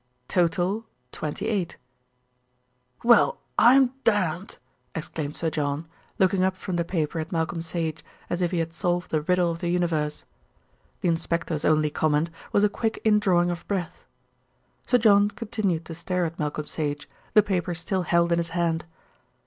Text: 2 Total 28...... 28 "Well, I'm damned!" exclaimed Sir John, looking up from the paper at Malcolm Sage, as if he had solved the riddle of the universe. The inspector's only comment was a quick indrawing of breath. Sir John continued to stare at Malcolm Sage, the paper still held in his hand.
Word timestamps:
2 0.29 0.39
Total 0.47 0.83
28...... 1.11 1.45
28 1.45 1.77
"Well, 3.03 3.37
I'm 3.59 3.93
damned!" 4.03 4.57
exclaimed 4.95 5.37
Sir 5.37 5.51
John, 5.51 5.87
looking 6.17 6.43
up 6.43 6.55
from 6.57 6.77
the 6.77 6.83
paper 6.83 7.19
at 7.19 7.31
Malcolm 7.31 7.61
Sage, 7.61 8.03
as 8.27 8.41
if 8.41 8.49
he 8.49 8.57
had 8.57 8.73
solved 8.73 9.11
the 9.11 9.21
riddle 9.21 9.51
of 9.51 9.59
the 9.59 9.69
universe. 9.69 10.25
The 11.01 11.07
inspector's 11.09 11.63
only 11.65 11.91
comment 11.91 12.31
was 12.51 12.63
a 12.63 12.67
quick 12.67 12.99
indrawing 13.05 13.51
of 13.51 13.67
breath. 13.67 14.03
Sir 14.87 14.97
John 14.97 15.29
continued 15.29 15.85
to 15.85 15.93
stare 15.93 16.25
at 16.25 16.39
Malcolm 16.39 16.65
Sage, 16.65 17.07
the 17.35 17.43
paper 17.43 17.75
still 17.75 18.01
held 18.01 18.31
in 18.31 18.39
his 18.39 18.49
hand. 18.57 18.85